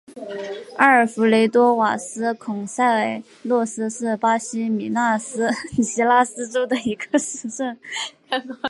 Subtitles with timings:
[0.77, 7.77] 阿尔弗雷多瓦斯孔塞洛斯是巴西米纳斯吉拉斯州的一个市镇。